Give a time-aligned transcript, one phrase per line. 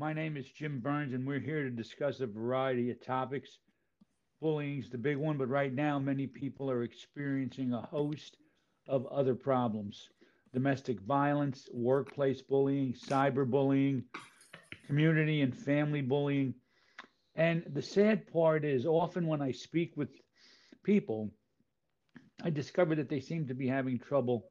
[0.00, 3.58] My name is Jim Burns, and we're here to discuss a variety of topics.
[4.40, 8.36] Bullying's the big one, but right now, many people are experiencing a host
[8.86, 10.08] of other problems
[10.52, 14.04] domestic violence, workplace bullying, cyberbullying,
[14.86, 16.54] community and family bullying.
[17.34, 20.10] And the sad part is, often when I speak with
[20.84, 21.32] people,
[22.44, 24.48] I discover that they seem to be having trouble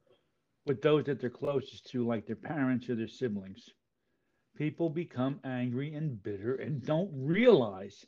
[0.66, 3.70] with those that they're closest to, like their parents or their siblings.
[4.58, 8.04] People become angry and bitter and don't realize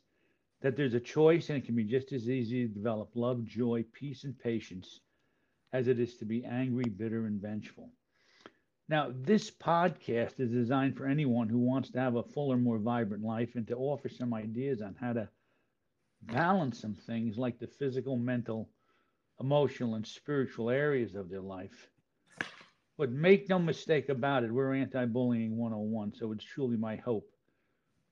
[0.59, 3.85] that there's a choice and it can be just as easy to develop love, joy,
[3.93, 4.99] peace, and patience
[5.71, 7.89] as it is to be angry, bitter, and vengeful.
[8.89, 13.23] Now, this podcast is designed for anyone who wants to have a fuller, more vibrant
[13.23, 15.29] life and to offer some ideas on how to
[16.23, 18.69] balance some things like the physical, mental,
[19.39, 21.90] emotional, and spiritual areas of their life
[23.01, 26.13] but make no mistake about it, we're anti bullying 101.
[26.13, 27.27] So it's truly my hope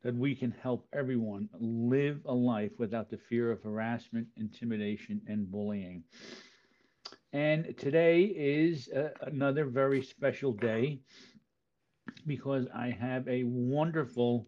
[0.01, 5.51] that we can help everyone live a life without the fear of harassment, intimidation, and
[5.51, 6.03] bullying.
[7.33, 11.01] And today is uh, another very special day
[12.25, 14.47] because I have a wonderful,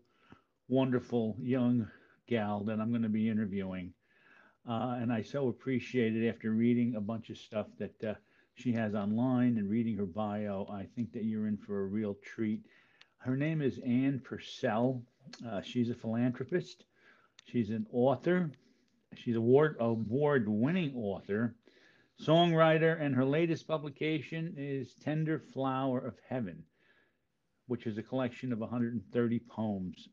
[0.67, 1.87] wonderful young
[2.27, 3.93] gal that I'm going to be interviewing.
[4.67, 8.15] Uh, and I so appreciate it after reading a bunch of stuff that uh,
[8.61, 12.15] she has online and reading her bio, I think that you're in for a real
[12.23, 12.65] treat.
[13.17, 15.01] Her name is Ann Purcell.
[15.47, 16.85] Uh, she's a philanthropist.
[17.45, 18.51] She's an author.
[19.15, 21.55] She's award award winning author,
[22.21, 26.63] songwriter, and her latest publication is Tender Flower of Heaven,
[27.67, 30.07] which is a collection of 130 poems.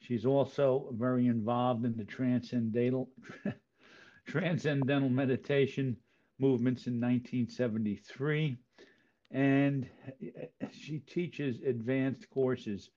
[0.00, 3.08] She's also very involved in the transcendental
[4.26, 5.96] transcendental meditation
[6.38, 8.56] movements in 1973.
[9.30, 9.88] And
[10.22, 12.90] eh, she teaches advanced courses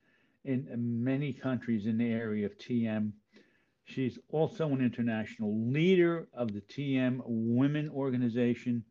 [0.46, 0.68] in
[1.04, 3.12] many countries in the area of TM.
[3.86, 8.84] She's also an international leader of the TM Women Organization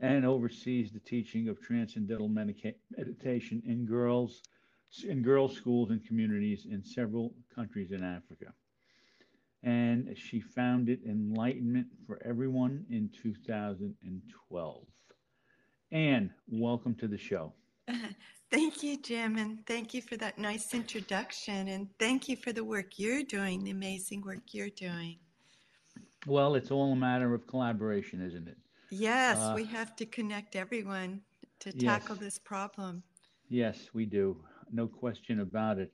[0.00, 4.42] and oversees the teaching of transcendental meditation in girls
[5.08, 8.52] in girls schools and communities in several countries in Africa
[9.62, 14.84] and she founded Enlightenment for Everyone in 2012.
[15.92, 17.52] Ann, welcome to the show.
[18.50, 22.62] Thank you, Jim, and thank you for that nice introduction, and thank you for the
[22.62, 25.16] work you're doing, the amazing work you're doing.
[26.26, 28.58] Well, it's all a matter of collaboration, isn't it?
[28.90, 31.22] Yes, uh, we have to connect everyone
[31.60, 32.24] to tackle yes.
[32.24, 33.02] this problem.
[33.48, 34.36] Yes, we do.
[34.70, 35.90] No question about it.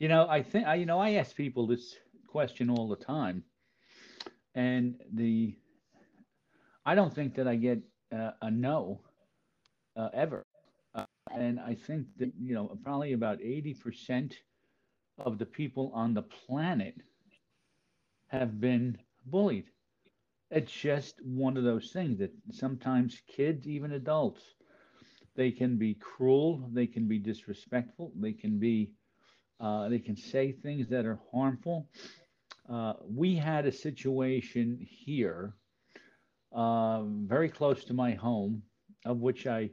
[0.00, 1.94] You know, I think I, you know, I ask people this
[2.34, 3.44] question all the time,
[4.54, 5.54] and the
[6.84, 7.80] I don't think that I get
[8.12, 9.00] uh, a no
[9.96, 10.42] uh, ever,
[10.94, 14.34] uh, and I think that you know probably about eighty percent
[15.18, 16.96] of the people on the planet
[18.28, 19.66] have been bullied.
[20.50, 24.42] It's just one of those things that sometimes kids, even adults,
[25.36, 28.92] they can be cruel, they can be disrespectful, they can be,
[29.60, 31.88] uh, they can say things that are harmful,
[32.70, 35.54] uh, we had a situation here,
[36.52, 38.62] uh, very close to my home,
[39.04, 39.70] of which I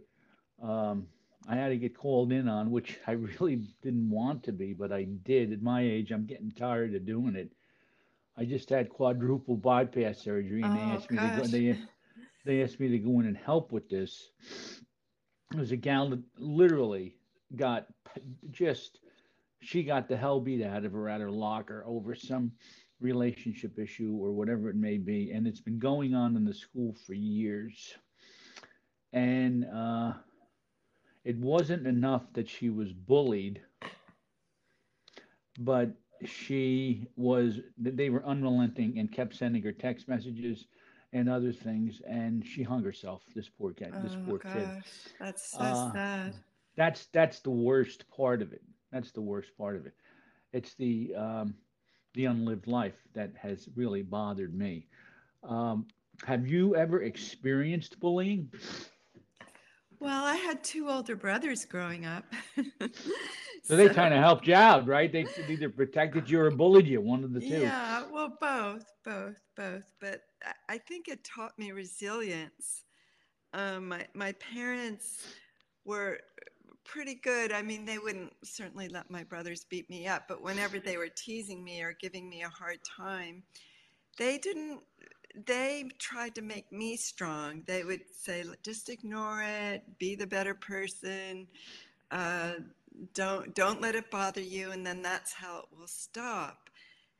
[0.61, 1.07] um,
[1.47, 4.91] I had to get called in on, which I really didn't want to be, but
[4.91, 5.53] I did.
[5.53, 7.51] At my age, I'm getting tired of doing it.
[8.37, 11.19] I just had quadruple bypass surgery, and oh, they asked gosh.
[11.19, 11.47] me to go.
[11.47, 11.77] They
[12.45, 14.31] they asked me to go in and help with this.
[15.53, 17.15] It was a gal that literally
[17.55, 17.87] got
[18.51, 18.99] just
[19.61, 22.51] she got the hell beat out of her at her locker over some
[23.01, 25.31] relationship issue or whatever it may be.
[25.31, 27.93] And it's been going on in the school for years.
[29.13, 30.13] And uh,
[31.25, 33.61] it wasn't enough that she was bullied,
[35.59, 35.91] but
[36.23, 40.67] she was, they were unrelenting and kept sending her text messages
[41.13, 42.01] and other things.
[42.07, 43.93] And she hung herself, this poor kid.
[44.03, 44.53] This oh, poor gosh.
[44.53, 44.69] kid.
[45.19, 46.33] That's so uh, sad.
[46.77, 48.61] That's that's the worst part of it
[48.91, 49.93] that's the worst part of it.
[50.53, 51.55] It's the um,
[52.13, 54.87] the unlived life that has really bothered me.
[55.43, 55.85] Um,
[56.25, 58.51] have you ever experienced bullying?
[59.99, 62.25] Well, I had two older brothers growing up.
[62.55, 62.63] so,
[63.63, 65.11] so, they kind of helped you out, right?
[65.11, 67.61] They either protected you or bullied you, one of the two.
[67.61, 69.83] Yeah, well, both, both, both.
[69.99, 70.21] But
[70.67, 72.83] I think it taught me resilience.
[73.53, 75.27] Um, my my parents
[75.85, 76.19] were
[76.85, 77.51] pretty good.
[77.51, 81.09] I mean, they wouldn't certainly let my brothers beat me up, but whenever they were
[81.09, 83.43] teasing me or giving me a hard time,
[84.17, 84.81] they didn't,
[85.45, 87.63] they tried to make me strong.
[87.67, 91.47] They would say, just ignore it, be the better person.
[92.11, 92.53] uh,
[93.13, 96.69] don't don't let it bother you, and then that's how it will stop.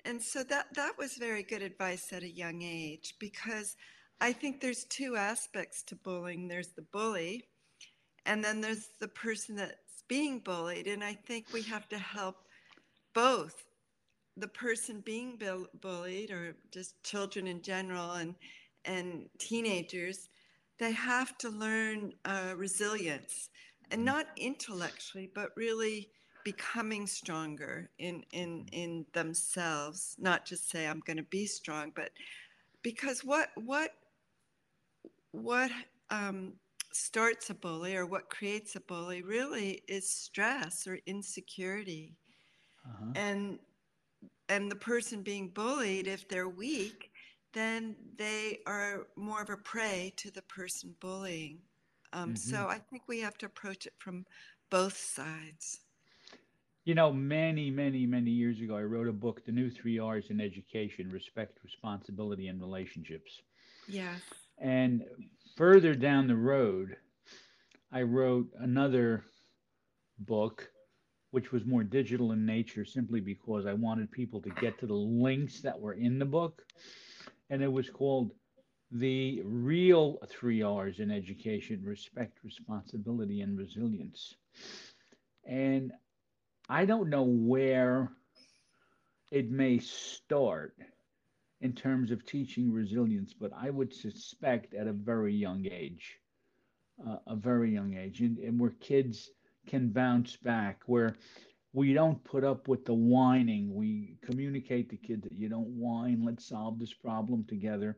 [0.06, 3.75] And so that that was very good advice at a young age because
[4.19, 6.48] I think there's two aspects to bullying.
[6.48, 7.46] There's the bully,
[8.25, 10.88] and then there's the person that's being bullied.
[10.88, 12.38] And I think we have to help
[13.13, 13.65] both
[14.38, 15.39] the person being
[15.81, 18.35] bullied or just children in general and
[18.85, 20.29] and teenagers
[20.79, 23.50] they have to learn uh, resilience
[23.91, 26.09] and not intellectually but really
[26.44, 32.09] becoming stronger in in in themselves not just say i'm going to be strong but
[32.81, 33.91] because what what
[35.31, 35.71] what
[36.09, 36.53] um,
[36.95, 42.17] starts a bully or what creates a bully really is stress or insecurity.
[42.85, 43.11] Uh-huh.
[43.15, 43.59] and
[44.49, 47.11] and the person being bullied if they're weak
[47.53, 51.59] then they are more of a prey to the person bullying.
[52.13, 52.35] Um, mm-hmm.
[52.35, 54.25] so i think we have to approach it from
[54.69, 55.81] both sides.
[56.85, 60.25] You know many many many years ago i wrote a book the new three r's
[60.29, 63.31] in education respect responsibility and relationships.
[63.88, 64.21] Yes.
[64.57, 65.03] And
[65.62, 66.96] further down the road
[67.92, 69.24] i wrote another
[70.18, 70.72] book
[71.31, 74.94] which was more digital in nature simply because I wanted people to get to the
[74.94, 76.62] links that were in the book.
[77.50, 78.31] And it was called
[78.92, 84.36] The Real Three R's in Education Respect, Responsibility, and Resilience.
[85.46, 85.92] And
[86.69, 88.12] I don't know where
[89.31, 90.75] it may start
[91.62, 96.19] in terms of teaching resilience, but I would suspect at a very young age,
[97.08, 99.30] uh, a very young age, and, and where kids
[99.68, 101.16] can bounce back, where
[101.74, 103.74] we don't put up with the whining.
[103.74, 106.24] We communicate to kids that you don't whine.
[106.25, 107.98] Let's solve this problem together.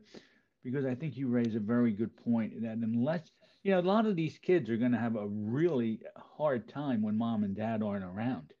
[0.62, 3.30] Because I think you raise a very good point that unless,
[3.64, 7.02] you know, a lot of these kids are going to have a really hard time
[7.02, 8.52] when mom and dad aren't around.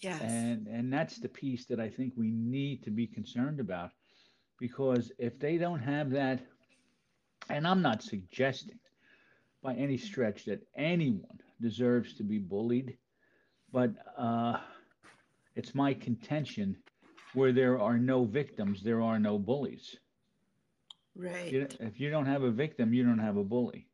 [0.00, 0.20] Yes.
[0.22, 3.90] And and that's the piece that I think we need to be concerned about
[4.58, 6.40] because if they don't have that
[7.48, 8.78] and I'm not suggesting
[9.62, 12.96] by any stretch that anyone deserves to be bullied,
[13.72, 14.58] but uh,
[15.54, 16.76] it's my contention
[17.34, 19.96] where there are no victims, there are no bullies.
[21.14, 21.52] Right.
[21.52, 23.86] You, if you don't have a victim, you don't have a bully.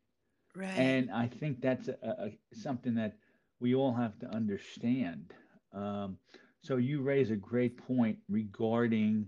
[0.55, 0.77] Right.
[0.77, 3.17] And I think that's a, a, something that
[3.59, 5.33] we all have to understand.
[5.73, 6.17] Um,
[6.61, 9.27] so you raise a great point regarding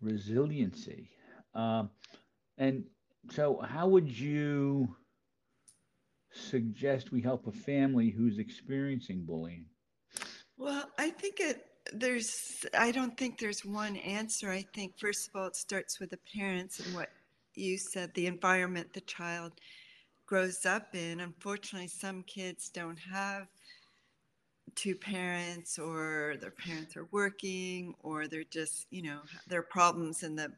[0.00, 1.10] resiliency.
[1.54, 1.84] Uh,
[2.58, 2.84] and
[3.30, 4.94] so, how would you
[6.32, 9.66] suggest we help a family who's experiencing bullying?
[10.56, 14.50] Well, I think it there's I don't think there's one answer.
[14.50, 17.10] I think first of all it starts with the parents and what
[17.54, 19.52] you said, the environment the child
[20.26, 21.20] grows up in.
[21.20, 23.48] Unfortunately, some kids don't have
[24.74, 30.22] two parents or their parents are working or they're just, you know, there are problems
[30.22, 30.52] in the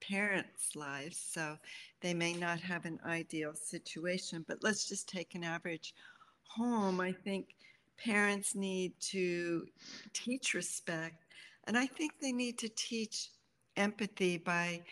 [0.00, 1.56] parents' lives, so
[2.00, 4.44] they may not have an ideal situation.
[4.46, 5.94] But let's just take an average
[6.44, 7.00] home.
[7.00, 7.54] I think
[7.96, 9.66] parents need to
[10.12, 11.24] teach respect,
[11.64, 13.30] and I think they need to teach
[13.76, 14.82] empathy by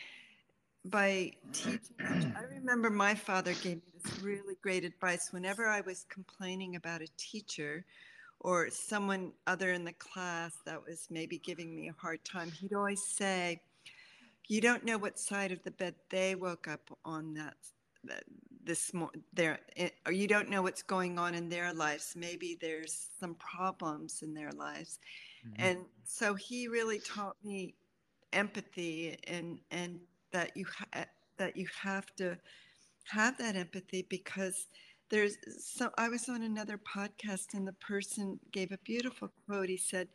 [0.85, 1.79] by teaching.
[1.99, 7.01] I remember my father gave me this really great advice whenever I was complaining about
[7.01, 7.85] a teacher
[8.41, 12.51] or someone other in the class that was maybe giving me a hard time.
[12.51, 13.61] He'd always say,
[14.47, 17.55] you don't know what side of the bed they woke up on that,
[18.03, 18.23] that
[18.63, 18.91] this
[19.33, 23.35] there eh, or you don't know what's going on in their lives maybe there's some
[23.35, 24.99] problems in their lives
[25.45, 25.63] mm-hmm.
[25.63, 27.73] and so he really taught me
[28.33, 29.99] empathy and and
[30.31, 31.05] that you ha- eh,
[31.37, 32.37] that you have to
[33.05, 34.67] have that empathy because
[35.11, 39.77] there's so I was on another podcast and the person gave a beautiful quote he
[39.77, 40.07] said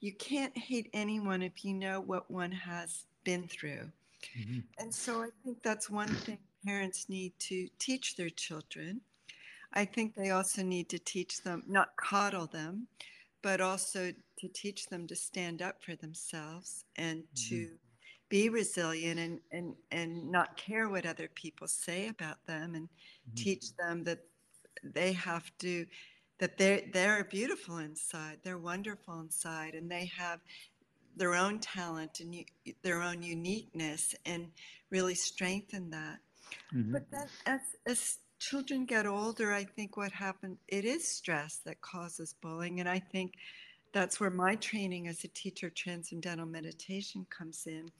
[0.00, 3.90] you can't hate anyone if you know what one has been through.
[4.38, 4.60] Mm-hmm.
[4.78, 9.00] And so I think that's one thing parents need to teach their children.
[9.72, 12.88] I think they also need to teach them, not coddle them,
[13.42, 17.48] but also to teach them to stand up for themselves and mm-hmm.
[17.50, 17.68] to
[18.28, 23.34] be resilient and, and, and not care what other people say about them and mm-hmm.
[23.36, 24.18] teach them that
[24.82, 25.86] they have to
[26.38, 30.40] that they're they're beautiful inside they're wonderful inside and they have
[31.16, 32.44] their own talent and
[32.82, 34.48] their own uniqueness and
[34.90, 36.18] really strengthen that.
[36.74, 36.92] Mm-hmm.
[36.92, 41.80] But then as, as children get older, I think what happens, it is stress that
[41.80, 42.80] causes bullying.
[42.80, 43.32] And I think
[43.92, 47.90] that's where my training as a teacher of transcendental meditation comes in.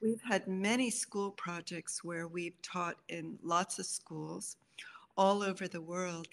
[0.00, 4.56] We've had many school projects where we've taught in lots of schools
[5.16, 6.28] all over the world.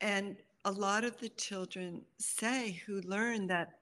[0.00, 3.78] And a lot of the children say who learn that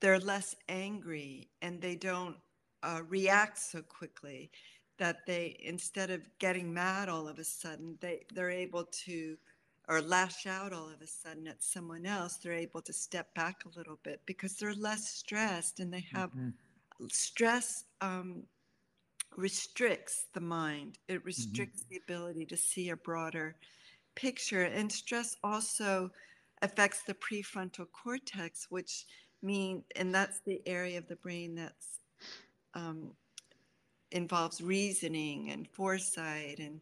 [0.00, 2.36] they're less angry and they don't
[2.82, 4.50] uh, react so quickly
[4.98, 9.36] that they instead of getting mad all of a sudden they they're able to
[9.88, 13.64] or lash out all of a sudden at someone else they're able to step back
[13.64, 17.06] a little bit because they're less stressed and they have mm-hmm.
[17.10, 18.42] stress um,
[19.38, 21.26] restricts the mind it mm-hmm.
[21.26, 21.94] restricts mm-hmm.
[21.94, 23.54] the ability to see a broader
[24.16, 26.10] picture and stress also
[26.60, 29.06] affects the prefrontal cortex which
[29.40, 32.00] mean and that's the area of the brain that's
[32.74, 33.12] um,
[34.10, 36.80] involves reasoning and foresight and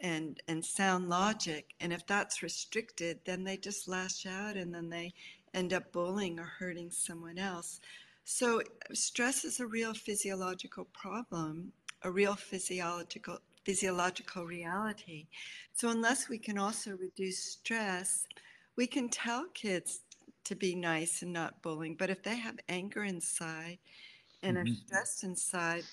[0.00, 4.88] and and sound logic and if that's restricted then they just lash out and then
[4.88, 5.12] they
[5.52, 7.78] end up bullying or hurting someone else
[8.24, 8.62] so
[8.94, 15.26] stress is a real physiological problem a real physiological physiological reality
[15.74, 18.26] so unless we can also reduce stress
[18.76, 20.00] we can tell kids
[20.44, 23.78] to be nice and not bullying but if they have anger inside
[24.42, 24.72] and mm-hmm.
[24.72, 25.84] are stressed inside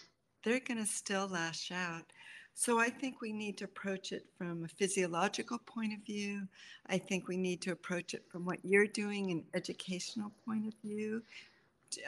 [0.47, 2.05] they're going to still lash out.
[2.53, 6.47] So I think we need to approach it from a physiological point of view.
[6.87, 10.73] I think we need to approach it from what you're doing, an educational point of
[10.81, 11.21] view.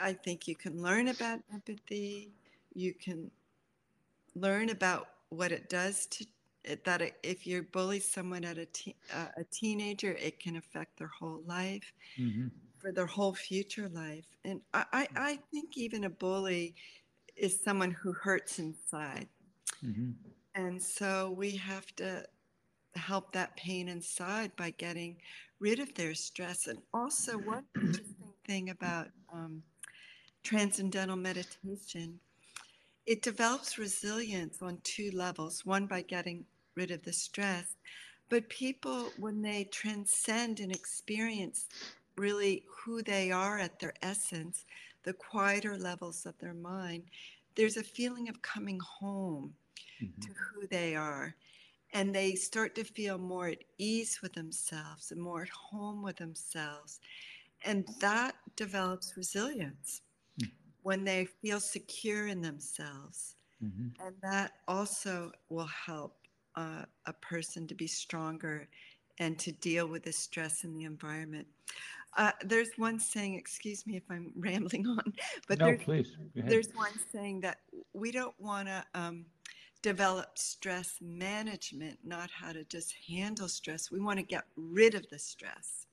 [0.01, 2.31] I think you can learn about empathy.
[2.73, 3.29] You can
[4.35, 6.25] learn about what it does to
[6.83, 11.07] that if you bully someone at a, te- uh, a teenager, it can affect their
[11.07, 12.47] whole life, mm-hmm.
[12.79, 14.25] for their whole future life.
[14.45, 16.75] And I, I, I think even a bully
[17.35, 19.27] is someone who hurts inside.
[19.83, 20.11] Mm-hmm.
[20.55, 22.25] And so we have to
[22.95, 25.15] help that pain inside by getting
[25.59, 26.67] rid of their stress.
[26.67, 29.63] And also, one interesting thing about um,
[30.43, 32.19] transcendental meditation,
[33.09, 37.75] it develops resilience on two levels one by getting rid of the stress.
[38.29, 41.65] But people, when they transcend and experience
[42.15, 44.63] really who they are at their essence,
[45.01, 47.01] the quieter levels of their mind,
[47.55, 49.55] there's a feeling of coming home
[49.99, 50.21] mm-hmm.
[50.21, 51.33] to who they are.
[51.93, 56.17] And they start to feel more at ease with themselves and more at home with
[56.17, 56.99] themselves.
[57.65, 60.03] And that develops resilience.
[60.83, 63.35] When they feel secure in themselves.
[63.63, 64.05] Mm-hmm.
[64.05, 66.15] And that also will help
[66.55, 68.67] uh, a person to be stronger
[69.19, 71.47] and to deal with the stress in the environment.
[72.17, 75.13] Uh, there's one saying, excuse me if I'm rambling on,
[75.47, 76.17] but no, there's, please.
[76.35, 77.59] there's one saying that
[77.93, 79.25] we don't want to um,
[79.81, 83.91] develop stress management, not how to just handle stress.
[83.91, 85.85] We want to get rid of the stress.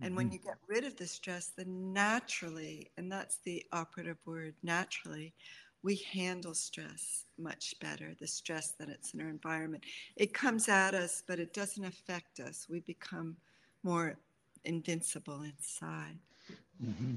[0.00, 0.16] And mm-hmm.
[0.16, 5.34] when you get rid of the stress, then naturally, and that's the operative word, naturally,
[5.82, 9.84] we handle stress much better, the stress that it's in our environment.
[10.16, 12.66] It comes at us, but it doesn't affect us.
[12.68, 13.36] We become
[13.82, 14.18] more
[14.64, 16.18] invincible inside.
[16.84, 17.14] Mm-hmm.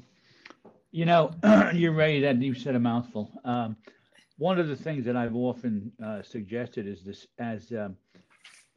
[0.92, 1.32] You know,
[1.74, 3.32] you're ready that you said a mouthful.
[3.46, 3.76] Um,
[4.38, 7.96] one of the things that I've often uh, suggested is this as um,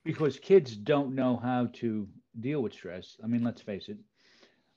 [0.04, 2.06] because kids don't know how to
[2.40, 3.16] deal with stress.
[3.22, 3.98] I mean, let's face it,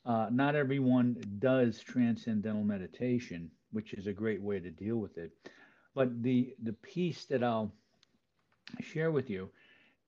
[0.06, 5.32] uh, not everyone does transcendental meditation, which is a great way to deal with it.
[5.94, 7.74] But the the piece that I'll
[8.80, 9.50] share with you,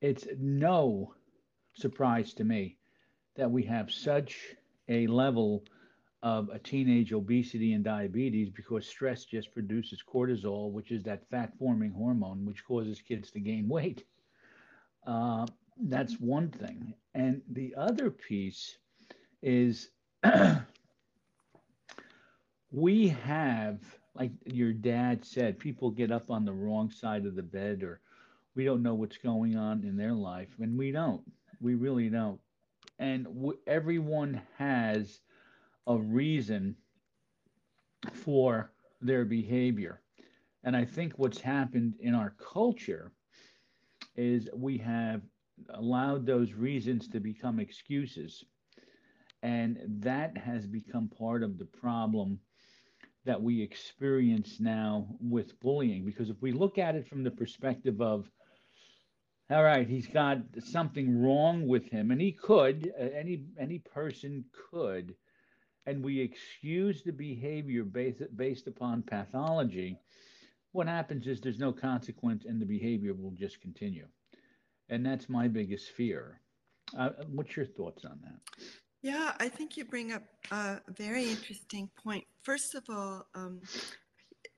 [0.01, 1.13] it's no
[1.73, 2.77] surprise to me
[3.35, 4.55] that we have such
[4.87, 5.63] a level
[6.21, 11.53] of a teenage obesity and diabetes because stress just produces cortisol, which is that fat
[11.57, 14.03] forming hormone, which causes kids to gain weight.
[15.07, 15.45] Uh,
[15.79, 16.27] that's mm-hmm.
[16.27, 16.93] one thing.
[17.15, 18.77] And the other piece
[19.41, 19.89] is
[22.71, 23.79] we have,
[24.15, 28.01] like your dad said, people get up on the wrong side of the bed or
[28.55, 30.49] we don't know what's going on in their life.
[30.59, 31.21] And we don't.
[31.61, 32.39] We really don't
[32.99, 35.21] and w- everyone has
[35.87, 36.75] a reason
[38.11, 38.71] for
[39.01, 40.01] their behavior.
[40.63, 43.11] And I think what's happened in our culture
[44.15, 45.21] is we have
[45.73, 48.43] allowed those reasons to become excuses.
[49.41, 52.39] And that has become part of the problem
[53.25, 56.05] that we experience now with bullying.
[56.05, 58.29] Because if we look at it from the perspective of
[59.51, 62.93] all right, he's got something wrong with him, and he could.
[62.99, 65.15] Uh, any any person could,
[65.87, 69.97] and we excuse the behavior based based upon pathology.
[70.71, 74.07] What happens is there's no consequence, and the behavior will just continue,
[74.89, 76.39] and that's my biggest fear.
[76.97, 78.63] Uh, what's your thoughts on that?
[79.01, 82.25] Yeah, I think you bring up a very interesting point.
[82.41, 83.61] First of all, um,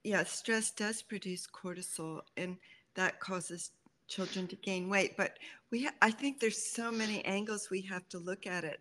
[0.03, 2.57] yeah, stress does produce cortisol, and
[2.95, 3.71] that causes
[4.07, 5.15] children to gain weight.
[5.15, 5.37] But
[5.69, 8.79] we, ha- I think there's so many angles we have to look at it.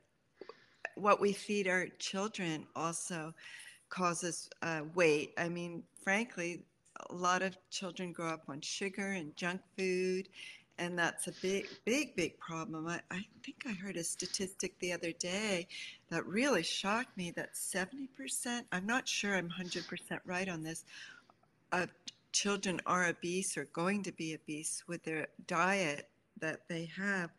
[0.97, 3.35] What we feed our children also
[3.91, 5.35] causes uh, weight.
[5.37, 6.65] I mean, frankly,
[7.11, 10.29] a lot of children grow up on sugar and junk food,
[10.81, 12.89] and that's a big, big, big problem.
[12.89, 15.69] I, I think I heard a statistic the other day
[16.09, 20.85] that really shocked me that 70%, I'm not sure I'm 100% right on this,
[22.33, 26.09] children are obese or going to be obese with their diet
[26.41, 27.31] that they have.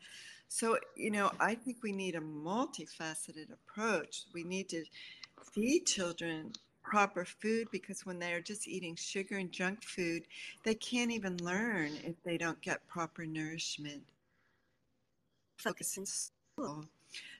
[0.48, 4.26] So, you know, I think we need a multifaceted approach.
[4.34, 4.84] We need to
[5.52, 10.24] feed children proper food because when they're just eating sugar and junk food,
[10.64, 14.04] they can't even learn if they don't get proper nourishment.
[15.58, 16.86] Focus in school.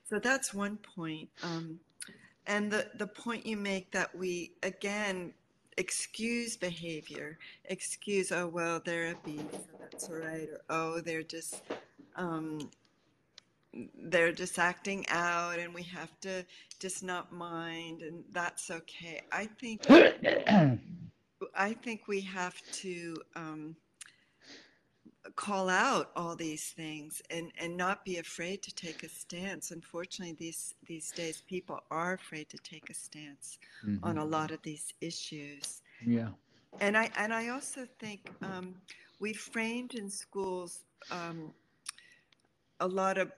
[0.10, 1.30] So that's one point.
[1.44, 1.80] Um,
[2.48, 5.34] and the, the point you make that we, again,
[5.78, 11.62] excuse behavior, excuse, oh, well, they're obese, so that's all right, or oh, they're just,
[12.16, 12.70] um,
[13.96, 16.46] they're just acting out and we have to
[16.80, 19.22] just not mind and that's okay.
[19.32, 19.86] I think,
[21.56, 23.76] I think we have to, um,
[25.36, 30.36] call out all these things and and not be afraid to take a stance unfortunately
[30.38, 34.04] these these days people are afraid to take a stance mm-hmm.
[34.04, 36.30] on a lot of these issues yeah
[36.80, 38.74] and i and i also think um,
[39.20, 41.54] we framed in schools um,
[42.80, 43.32] a lot of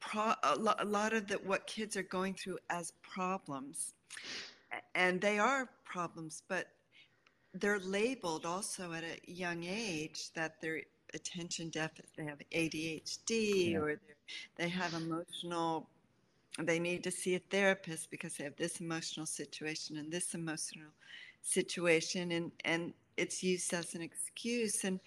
[0.00, 3.94] pro, a, lo- a lot of the, what kids are going through as problems
[4.94, 6.68] and they are problems but
[7.54, 10.82] they're labeled also at a young age that they're
[11.14, 13.78] attention deficit, they have ADHD yeah.
[13.78, 14.00] or
[14.56, 15.88] they have emotional,
[16.60, 20.90] they need to see a therapist because they have this emotional situation and this emotional
[21.42, 24.84] situation, and and it's used as an excuse.
[24.84, 25.00] And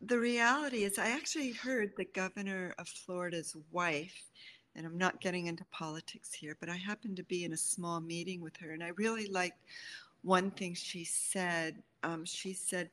[0.00, 4.30] the reality is, I actually heard the governor of Florida's wife.
[4.76, 8.00] And I'm not getting into politics here, but I happened to be in a small
[8.00, 9.58] meeting with her, and I really liked
[10.22, 11.82] one thing she said.
[12.04, 12.88] Um, she said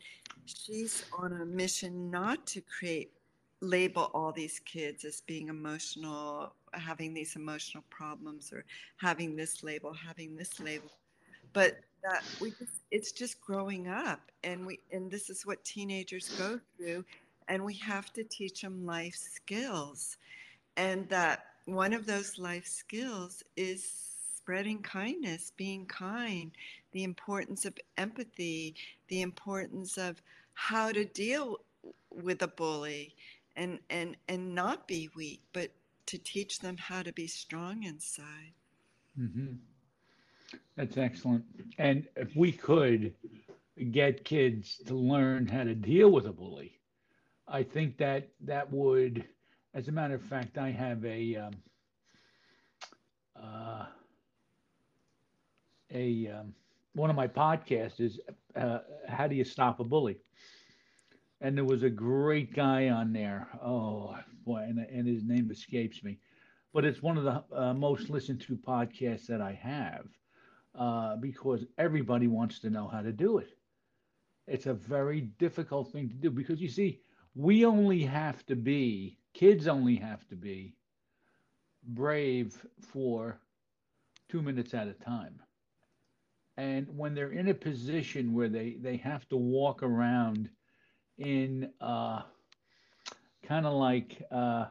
[0.46, 3.12] she's on a mission not to create
[3.62, 8.66] label all these kids as being emotional, having these emotional problems, or
[8.98, 10.92] having this label, having this label,
[11.54, 16.30] but that we just it's just growing up, and we and this is what teenagers
[16.38, 17.04] go through,
[17.48, 20.18] and we have to teach them life skills,
[20.76, 26.52] and that one of those life skills is spreading kindness, being kind,
[26.94, 28.76] the importance of empathy,
[29.10, 30.22] the importance of
[30.54, 31.58] how to deal
[32.10, 33.14] with a bully
[33.56, 35.72] and and and not be weak, but
[36.06, 38.54] to teach them how to be strong inside.
[39.20, 39.56] Mm-hmm.
[40.76, 41.46] That's excellent.
[41.78, 43.14] And if we could
[43.92, 46.80] get kids to learn how to deal with a bully,
[47.48, 49.26] I think that that would,
[49.74, 51.52] as a matter of fact, I have a um,
[53.36, 53.86] uh,
[55.92, 56.54] a um,
[56.94, 58.20] one of my podcasts is
[58.56, 60.18] uh, how do you stop a bully?
[61.42, 63.48] And there was a great guy on there.
[63.64, 66.20] Oh boy and, and his name escapes me.
[66.74, 70.08] But it's one of the uh, most listened to podcasts that i have
[70.78, 73.50] uh, because everybody wants to know how to do it.
[74.48, 77.02] It's a very difficult thing to do because you see
[77.36, 80.76] we only have to be kids only have to be
[81.84, 83.40] brave for
[84.30, 85.40] two minutes at a time.
[86.58, 90.50] And when they're in a position where they they have to walk around
[91.18, 92.24] in uh,
[93.44, 94.66] kind of like uh,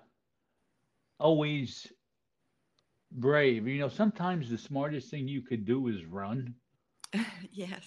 [1.18, 1.92] always
[3.16, 3.66] brave.
[3.66, 6.54] You know sometimes the smartest thing you could do is run.
[7.52, 7.86] Yes.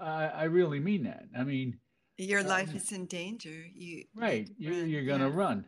[0.00, 1.24] I, I really mean that.
[1.36, 1.78] I mean
[2.18, 3.64] your life um, is in danger.
[3.74, 4.50] You right.
[4.58, 5.36] You, you're going to yeah.
[5.36, 5.64] run.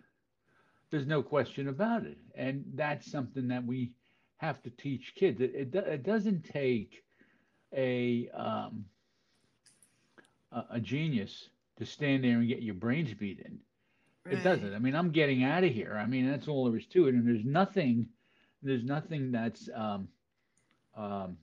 [0.91, 2.19] There's no question about it.
[2.35, 3.93] And that's something that we
[4.39, 5.41] have to teach kids.
[5.41, 7.05] It, it, it doesn't take
[7.73, 8.85] a, um,
[10.51, 13.61] a, a genius to stand there and get your brains beaten.
[14.25, 14.37] Right.
[14.37, 14.75] It doesn't.
[14.75, 15.97] I mean, I'm getting out of here.
[15.99, 17.15] I mean, that's all there is to it.
[17.15, 18.09] And there's nothing,
[18.63, 20.09] there's nothing that's um,
[20.97, 21.39] um,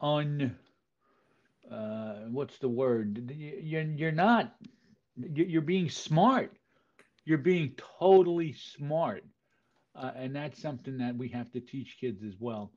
[0.00, 0.56] un.
[1.70, 3.32] Uh, what's the word?
[3.34, 4.54] You're you're not.
[5.16, 6.52] You're being smart.
[7.24, 9.24] You're being totally smart
[9.96, 12.72] uh, and that's something that we have to teach kids as well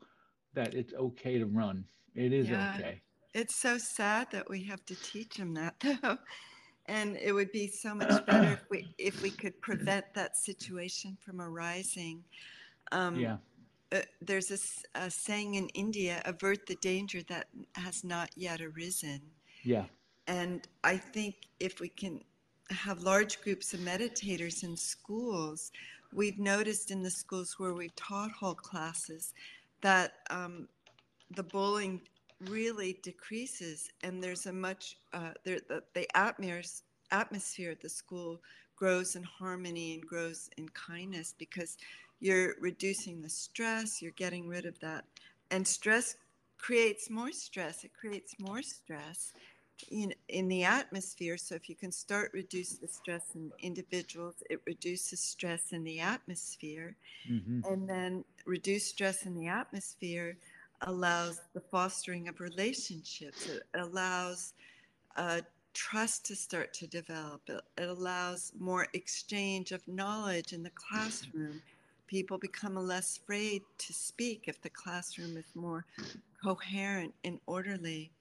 [0.54, 1.84] that it's okay to run.
[2.15, 2.73] It is yeah.
[2.75, 3.02] okay.
[3.34, 6.17] It's so sad that we have to teach them that though.
[6.89, 11.17] And it would be so much better if we if we could prevent that situation
[11.23, 12.23] from arising.
[12.91, 13.38] Um, yeah.
[13.91, 14.60] Uh, there's a,
[15.06, 19.21] a saying in India: "Avert the danger that has not yet arisen."
[19.63, 19.86] Yeah.
[20.28, 22.21] and I think if we can
[22.69, 25.71] have large groups of meditators in schools,
[26.13, 29.34] we've noticed in the schools where we've taught whole classes
[29.82, 30.67] that um,
[31.36, 32.02] the bullying
[32.47, 38.39] really decreases and there's a much uh, there, the, the atmosphere, at the school
[38.75, 41.78] grows in harmony and grows in kindness because
[42.19, 45.04] you're reducing the stress you're getting rid of that
[45.52, 46.15] and stress
[46.58, 49.34] creates more stress it creates more stress
[49.89, 51.38] in, in the atmosphere.
[51.38, 55.99] So if you can start reduce the stress in individuals, it reduces stress in the
[55.99, 56.95] atmosphere.
[57.30, 57.71] Mm-hmm.
[57.71, 60.38] And then reduce stress in the atmosphere
[60.82, 63.48] allows the fostering of relationships.
[63.48, 64.54] It allows
[65.15, 65.42] uh,
[65.74, 67.42] trust to start to develop.
[67.48, 71.62] It, it allows more exchange of knowledge in the classroom.
[72.08, 75.86] People become less afraid to speak if the classroom is more
[76.44, 78.12] coherent and orderly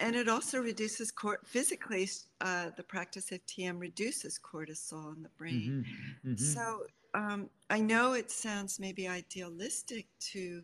[0.00, 2.08] and it also reduces cor- physically
[2.40, 6.30] uh, the practice of tm reduces cortisol in the brain mm-hmm.
[6.30, 6.44] Mm-hmm.
[6.44, 6.82] so
[7.14, 10.62] um, i know it sounds maybe idealistic to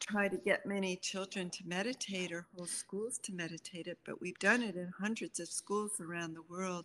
[0.00, 4.38] try to get many children to meditate or whole schools to meditate it but we've
[4.38, 6.84] done it in hundreds of schools around the world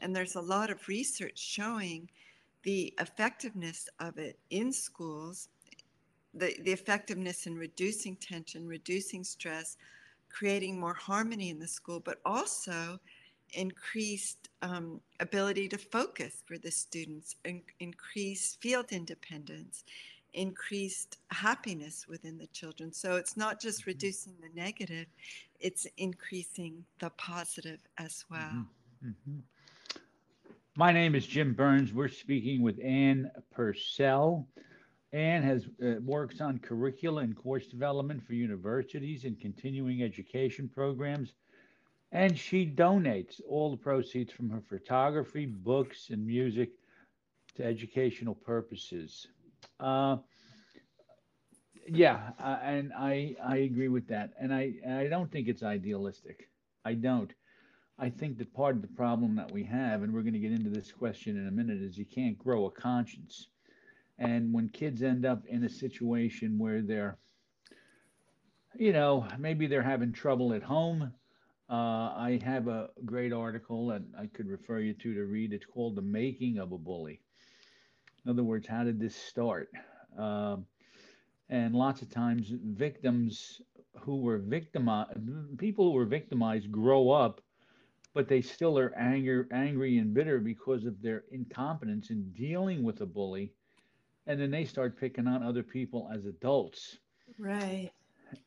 [0.00, 2.08] and there's a lot of research showing
[2.62, 5.48] the effectiveness of it in schools
[6.34, 9.76] the, the effectiveness in reducing tension reducing stress
[10.34, 12.98] creating more harmony in the school, but also
[13.52, 19.84] increased um, ability to focus for the students, in- increased field independence,
[20.34, 22.92] increased happiness within the children.
[22.92, 23.90] So it's not just mm-hmm.
[23.90, 25.06] reducing the negative,
[25.60, 28.40] it's increasing the positive as well.
[28.40, 29.08] Mm-hmm.
[29.08, 29.38] Mm-hmm.
[30.76, 31.92] My name is Jim Burns.
[31.92, 34.48] We're speaking with Ann Purcell.
[35.12, 41.34] Ann has uh, works on curricula and course development for universities and continuing education programs,
[42.10, 46.70] and she donates all the proceeds from her photography, books, and music
[47.54, 49.28] to educational purposes.
[49.80, 50.16] Uh,
[51.88, 56.50] yeah, uh, and I I agree with that, and I I don't think it's idealistic.
[56.84, 57.32] I don't.
[57.98, 60.52] I think that part of the problem that we have, and we're going to get
[60.52, 63.48] into this question in a minute, is you can't grow a conscience
[64.18, 67.18] and when kids end up in a situation where they're,
[68.76, 71.12] you know, maybe they're having trouble at home,
[71.70, 75.52] uh, I have a great article that I could refer you to to read.
[75.52, 77.23] It's called The Making of a Bully.
[78.24, 79.70] In other words, how did this start?
[80.18, 80.56] Uh,
[81.50, 83.60] and lots of times, victims
[84.00, 85.10] who were victimized,
[85.58, 87.40] people who were victimized grow up,
[88.14, 93.00] but they still are anger, angry and bitter because of their incompetence in dealing with
[93.00, 93.52] a bully
[94.26, 96.98] and then they start picking on other people as adults.
[97.38, 97.90] Right.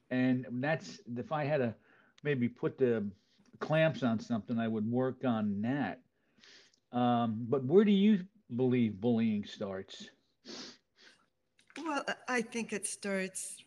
[0.10, 1.76] And that's if I had to
[2.24, 3.08] maybe put the
[3.60, 6.02] clamps on something, I would work on that.
[6.92, 8.22] Um, but where do you
[8.56, 10.10] believe bullying starts?
[11.84, 13.64] Well, I think it starts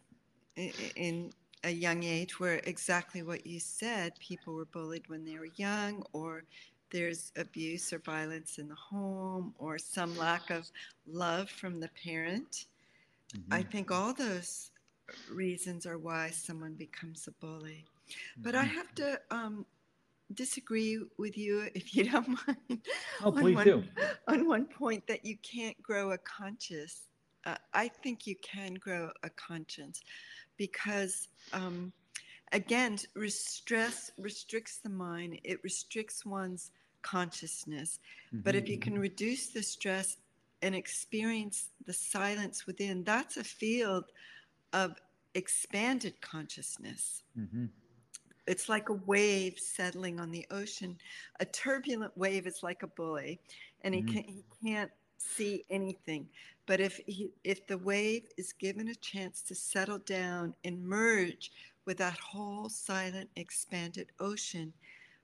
[0.56, 1.32] in
[1.64, 6.02] a young age where exactly what you said people were bullied when they were young
[6.12, 6.44] or
[6.90, 10.70] there's abuse or violence in the home or some lack of
[11.06, 12.66] love from the parent.
[13.34, 13.52] Mm-hmm.
[13.52, 14.70] I think all those
[15.30, 17.84] reasons are why someone becomes a bully.
[18.38, 18.76] But I mm-hmm.
[18.76, 19.66] have to um,
[20.34, 22.80] disagree with you, if you don't mind.
[23.22, 23.84] Oh, please one, do.
[24.28, 27.02] On one point that you can't grow a conscience.
[27.46, 30.02] Uh, I think you can grow a conscience
[30.58, 31.90] because um,
[32.52, 35.40] again, stress restricts the mind.
[35.44, 37.98] It restricts one's consciousness.
[38.28, 38.42] Mm-hmm.
[38.42, 39.02] But if you can mm-hmm.
[39.02, 40.18] reduce the stress
[40.62, 44.04] and experience the silence within, that's a field
[44.72, 44.96] of
[45.34, 47.22] expanded consciousness.
[47.38, 47.66] Mm-hmm.
[48.50, 50.98] It's like a wave settling on the ocean.
[51.38, 53.38] A turbulent wave is like a bully,
[53.82, 54.12] and he, mm-hmm.
[54.12, 56.26] can, he can't see anything.
[56.66, 61.52] But if he, if the wave is given a chance to settle down and merge
[61.84, 64.72] with that whole silent, expanded ocean,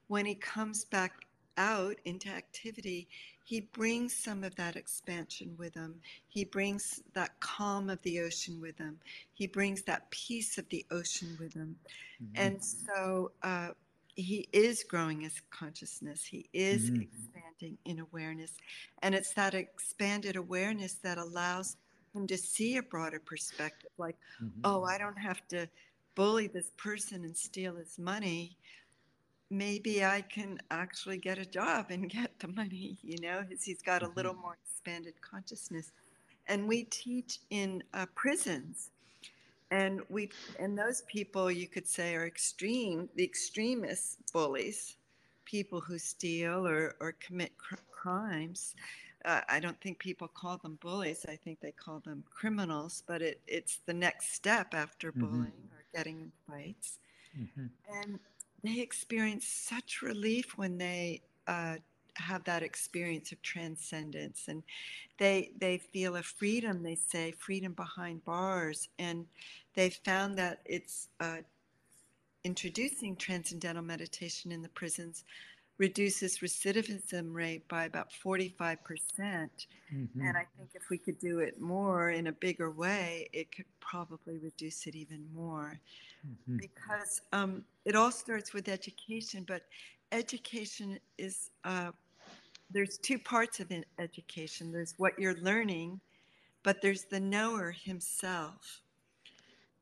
[0.07, 1.26] when he comes back
[1.57, 3.09] out into activity,
[3.45, 6.01] he brings some of that expansion with him.
[6.27, 8.99] He brings that calm of the ocean with him.
[9.35, 11.77] He brings that peace of the ocean with him.
[12.23, 12.43] Mm-hmm.
[12.43, 13.69] And so uh,
[14.17, 16.25] he is growing his consciousness.
[16.25, 17.03] He is mm-hmm.
[17.03, 18.53] expanding in awareness.
[19.03, 21.77] And it's that expanded awareness that allows
[22.15, 24.61] him to see a broader perspective like, mm-hmm.
[24.65, 25.69] oh, I don't have to
[26.17, 28.57] bully this person and steal his money
[29.51, 34.03] maybe I can actually get a job and get the money, you know, he's got
[34.03, 34.41] a little mm-hmm.
[34.41, 35.93] more expanded consciousness.
[36.47, 38.91] And we teach in uh, prisons
[39.71, 44.97] And we and those people you could say are extreme, the extremist bullies,
[45.45, 48.75] people who steal or or commit cr- crimes.
[49.25, 51.25] Uh, I don't think people call them bullies.
[51.29, 53.03] I think they call them criminals.
[53.07, 55.23] But it, it's the next step after Mhm.
[55.23, 56.99] bullying or getting in fights.
[57.35, 57.71] Mhm.
[58.03, 58.19] And
[58.67, 61.77] they experience such relief when they uh,
[62.15, 64.63] have that experience of transcendence, and
[65.19, 66.83] they they feel a freedom.
[66.83, 69.27] They say freedom behind bars, and
[69.75, 71.39] they found that it's uh,
[72.45, 75.25] introducing transcendental meditation in the prisons
[75.79, 79.67] reduces recidivism rate by about 45 percent.
[79.91, 80.27] Mhm.
[80.27, 83.67] And I think if we could do it more in a bigger way, it could
[83.81, 85.81] probably reduce it even more
[86.23, 86.61] Mhm.
[86.61, 89.63] because um, it all starts with education, but
[90.13, 91.93] education is uh,
[92.71, 94.73] there's two parts of education.
[94.73, 96.01] There's what you're learning,
[96.65, 98.83] but there's the knower himself,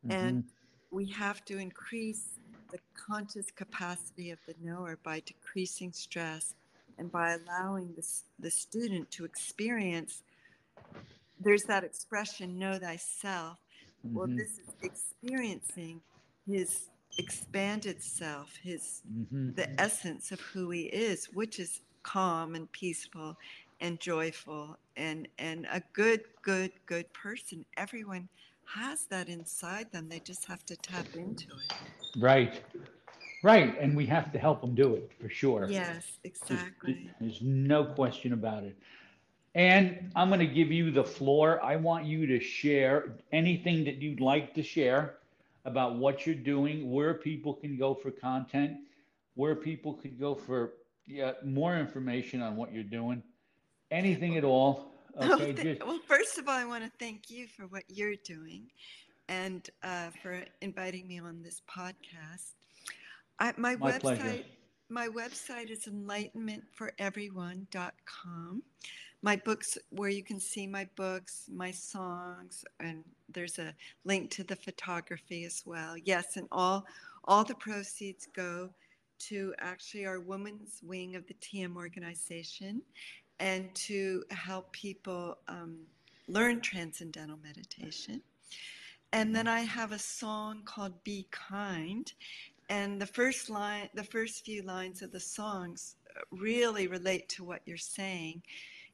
[0.09, 0.49] and Mhm.
[0.91, 2.39] we have to increase
[2.75, 6.55] the conscious capacity of the knower by decreasing stress
[6.99, 8.05] and by allowing the,
[8.41, 10.25] the student to experience.
[11.39, 13.59] There's that expression, know thyself.
[14.03, 14.37] Well, Mhm.
[14.37, 16.03] this is experiencing
[16.49, 19.55] his expanded self, his Mhm.
[19.55, 23.37] the essence of who he is, which is calm and peaceful
[23.81, 27.65] and joyful and and a good, good, good person.
[27.77, 28.29] Everyone
[28.65, 30.09] has that inside them.
[30.09, 32.04] They just have to tap into it.
[32.17, 32.63] Right.
[33.43, 33.79] Right.
[33.79, 35.67] And we have to help them do it for sure.
[35.69, 37.11] Yes, There's- exactly.
[37.21, 38.77] There's no question about it.
[39.55, 41.63] And I'm going to give you the floor.
[41.63, 45.17] I want you to share anything that you'd like to share
[45.65, 48.79] about what you're doing, where people can go for content,
[49.35, 50.73] where people could go for
[51.07, 53.23] yeah, more information on what you're doing,
[53.91, 54.91] anything at all.
[55.19, 57.85] Oh, Okay, th- just well, first of all, I want to thank you for what
[57.89, 58.63] you're doing
[59.29, 62.53] and uh, for inviting me on this podcast.
[63.39, 64.45] I, my, my website, pleasure.
[64.89, 68.63] my website is enlightenmentforeveryone.com.
[69.23, 74.45] My books, where you can see my books, my songs, and there's a link to
[74.45, 75.97] the photography as well.
[75.97, 76.85] Yes, and all
[77.27, 78.69] all the proceeds go
[79.19, 82.83] to actually our women's wing of the TM organization,
[83.41, 85.79] and to help people um,
[86.29, 88.21] learn transcendental meditation.
[89.15, 92.13] And then I have a song called "Be Kind,"
[92.69, 97.45] and the first line, the first few lines of the songs uh, really relate to
[97.45, 98.43] what you're saying.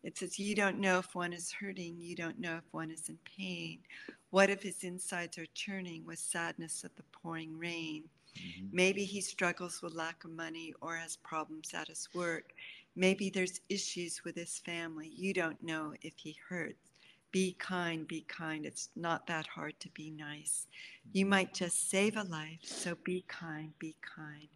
[0.02, 3.08] It says, You don't know if one is hurting, you don't know if one is
[3.08, 3.80] in pain.
[4.28, 8.10] What if his insides are churning with sadness at the pouring rain?
[8.36, 8.68] Mhm.
[8.72, 12.52] Maybe he struggles with lack of money or has problems at his work.
[12.94, 15.08] Maybe there's issues with his family.
[15.08, 16.89] You don't know if he hurts.
[17.32, 18.66] Be kind, be kind.
[18.66, 20.66] It's not that hard to be nice.
[21.12, 21.30] You mm-hmm.
[21.30, 24.48] might just save a life, so be kind, be kind.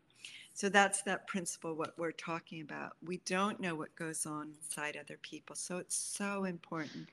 [0.54, 2.92] So that's that principle, what we're talking about.
[3.04, 5.56] We don't know what goes on inside other people.
[5.56, 7.08] So it's so important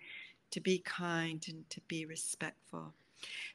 [0.51, 2.93] to be kind and to be respectful.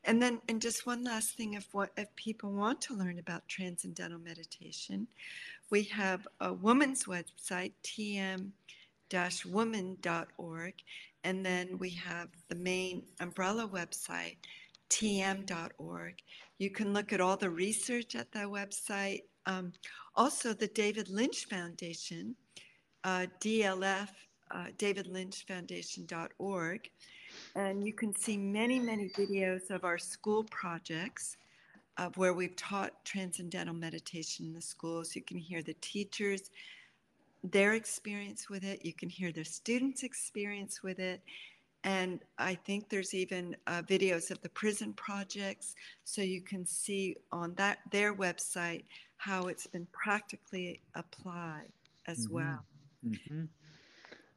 [0.05, 3.49] And then, and just one last thing if, what, if people want to learn about
[3.49, 5.07] transcendental meditation,
[5.71, 8.51] we have a woman's website, tm
[9.45, 10.75] woman.org.
[11.25, 14.37] And then we have the main umbrella website,
[14.91, 16.15] tm.org.
[16.59, 19.23] You can look at all the research at that website.
[19.47, 19.73] Um,
[20.15, 22.37] also, the David Lynch Foundation,
[23.05, 24.09] uh, DLF,
[24.51, 26.91] uh, davidlynchfoundation.org.
[27.55, 31.37] And you can see many, many videos of our school projects
[31.99, 35.17] of where we've taught transcendental meditation in the schools.
[35.17, 36.51] You can hear the teachers,
[37.51, 38.85] their experience with it.
[38.85, 41.21] You can hear the students' experience with it.
[41.85, 47.17] And I think there's even uh, videos of the prison projects, so you can see
[47.31, 48.85] on that their website
[49.19, 51.71] how it's been practically applied
[52.09, 52.33] as Mhm.
[52.33, 52.65] well.
[53.03, 53.45] hmm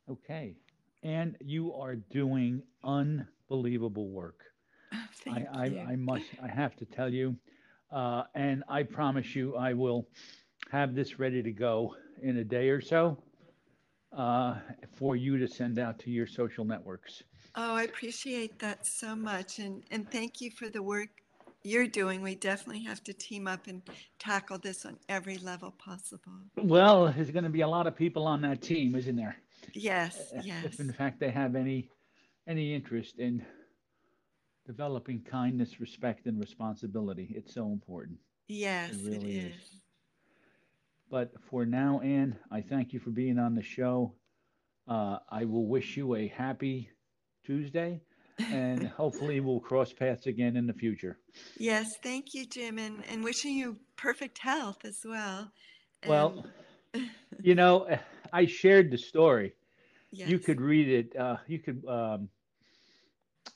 [0.10, 0.56] Okay.
[1.04, 4.44] And you are doing unbelievable work.
[4.92, 5.80] I, Thank I, you.
[5.90, 7.36] I must, I have to tell you,
[7.92, 10.08] uh, and I promise you, I will
[10.70, 13.18] have this ready to go in a day or so
[14.16, 14.56] uh,
[14.96, 17.24] for you to send out to your social networks.
[17.56, 19.60] Oh, I appreciate that so much.
[19.60, 21.10] And, and thank you for the work
[21.64, 22.22] you're doing.
[22.22, 23.82] We definitely have to team up and
[24.20, 26.34] tackle this on every level possible.
[26.56, 29.38] Well, there's going to be a lot of people on that team, isn't there?
[29.74, 30.66] Yes, yes.
[30.66, 31.90] If in fact they have any,
[32.48, 33.46] any interest in
[34.66, 38.20] developing kindness, respect, and responsibility, it's so important.
[38.48, 39.56] Yes, it really is.
[39.56, 39.80] is.
[41.10, 44.14] But for now, Ann, I thank you for being on the show.
[44.88, 46.90] Uh, I will wish you a happy
[47.46, 48.02] Tuesday.
[48.38, 51.20] and hopefully we'll cross paths again in the future.
[51.58, 55.52] Yes, thank you, Jim, and, and wishing you perfect health as well.
[56.08, 56.46] Well,
[57.42, 57.88] you know,
[58.32, 59.54] I shared the story.
[60.12, 60.30] yes.
[60.30, 61.16] You could read it.
[61.20, 62.30] Uh, you could um,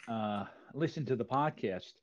[0.07, 1.93] uh, listen to the podcast.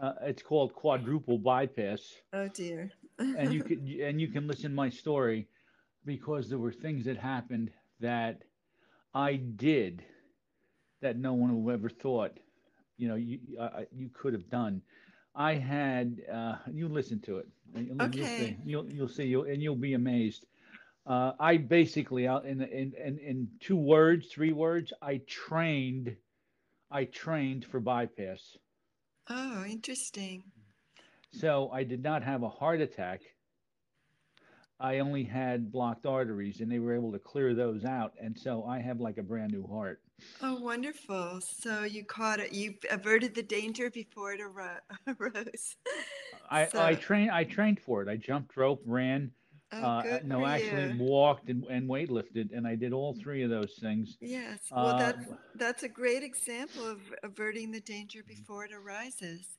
[0.00, 2.00] Uh, it's called Quadruple Bypass,
[2.32, 2.90] Oh dear.
[3.34, 5.48] And you could and you can listen to my story
[6.04, 8.42] because there were things that happened that
[9.14, 10.04] I did
[11.00, 12.38] that no one would ever thought.
[12.96, 14.82] You know, you I, you could have done.
[15.34, 17.48] I had uh, you listen to it.
[17.74, 18.28] You'll, you'll Okay.
[18.28, 18.58] see.
[18.64, 19.24] You'll you'll see.
[19.24, 20.46] You'll, and you'll be amazed.
[21.06, 26.16] Uh, I basically, out in, in in in two words, three words, I trained.
[26.90, 28.56] I trained for bypass.
[29.28, 30.52] Oh, interesting.
[31.30, 33.22] So I did not have a heart attack.
[34.80, 38.64] I only had blocked arteries, and they were able to clear those out, and so
[38.64, 40.02] I have like a brand new heart.
[40.40, 41.40] Oh, wonderful.
[41.40, 42.52] So you caught it.
[42.52, 44.80] You averted the danger before it aro-
[45.20, 45.76] arose.
[46.50, 48.08] I, I trained I trained for it.
[48.08, 49.32] I jumped rope, ran,
[49.72, 50.98] Oh, uh, no, actually you.
[50.98, 54.18] walked and, and weightlifted, and I did all three of those things.
[54.20, 54.72] Yes.
[54.74, 59.58] Well, Uh, that's that's a great example of averting the danger before it arises,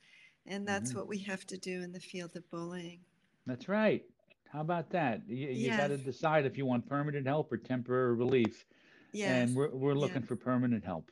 [0.49, 0.95] and that's Mhm.
[0.95, 2.99] what we have to do in the field of bullying.
[3.45, 4.03] That's right.
[4.49, 5.27] How about that?
[5.29, 8.65] You, you got to decide if you want permanent help or temporary relief,
[9.13, 9.47] Yes.
[9.47, 10.27] and we're we're looking yes.
[10.27, 11.11] for permanent help.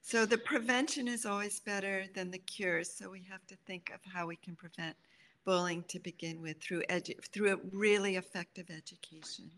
[0.00, 2.82] So the prevention is always better than the cure.
[2.82, 4.96] So we have to think of how we can prevent
[5.44, 9.50] bullying to begin with through edu- through a really effective education.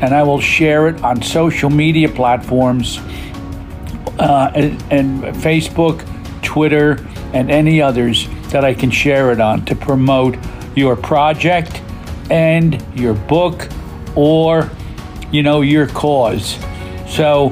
[0.02, 3.00] and I will share it on social media platforms
[4.20, 6.06] uh, and, and Facebook,
[6.42, 10.38] Twitter, and any others that I can share it on to promote
[10.76, 11.82] your project
[12.30, 13.70] and your book
[14.16, 14.70] or
[15.32, 16.58] you know your cause.
[17.08, 17.50] So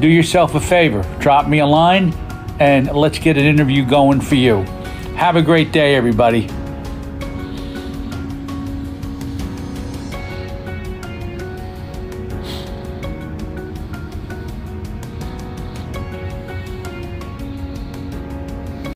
[0.00, 2.12] do yourself a favor, drop me a line
[2.58, 4.62] and let's get an interview going for you.
[5.16, 6.48] Have a great day everybody.